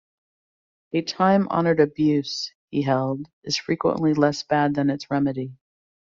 A 0.93 1.03
time-honoured 1.03 1.79
abuse, 1.79 2.51
he 2.71 2.81
held, 2.81 3.27
is 3.43 3.55
frequently 3.55 4.15
less 4.15 4.41
bad 4.41 4.73
than 4.73 4.89
its 4.89 5.11
remedy. 5.11 5.53